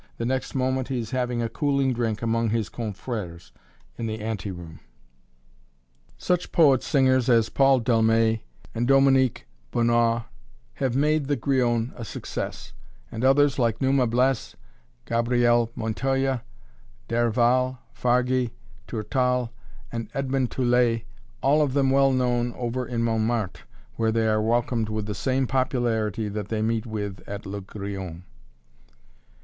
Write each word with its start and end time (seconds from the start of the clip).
The 0.17 0.25
next 0.25 0.55
moment 0.55 0.87
he 0.87 0.97
is 0.97 1.11
having 1.11 1.43
a 1.43 1.47
cooling 1.47 1.93
drink 1.93 2.23
among 2.23 2.49
his 2.49 2.69
confrères 2.71 3.51
in 3.99 4.07
the 4.07 4.19
anteroom. 4.19 4.79
Such 6.17 6.51
"poet 6.51 6.81
singers" 6.81 7.29
as 7.29 7.49
Paul 7.49 7.81
Delmet 7.81 8.39
and 8.73 8.87
Dominique 8.87 9.45
Bonnaud 9.71 10.23
have 10.73 10.95
made 10.95 11.27
the 11.27 11.35
"Grillon" 11.35 11.93
a 11.95 12.03
success; 12.03 12.73
and 13.11 13.23
others 13.23 13.59
like 13.59 13.79
Numa 13.79 14.07
Blés, 14.07 14.55
Gabriel 15.05 15.69
Montoya, 15.75 16.41
D'Herval, 17.07 17.77
Fargy, 17.93 18.53
Tourtal, 18.87 19.51
and 19.91 20.09
Edmond 20.15 20.49
Teulet 20.49 21.03
all 21.43 21.61
of 21.61 21.75
them 21.75 21.91
well 21.91 22.11
known 22.11 22.53
over 22.53 22.87
in 22.87 23.03
Montmartre, 23.03 23.65
where 23.97 24.11
they 24.11 24.27
are 24.27 24.41
welcomed 24.41 24.89
with 24.89 25.05
the 25.05 25.13
same 25.13 25.45
popularity 25.45 26.27
that 26.27 26.47
they 26.47 26.63
meet 26.63 26.87
with 26.87 27.19
at 27.27 27.45
"Le 27.45 27.61
Grillon." 27.61 28.23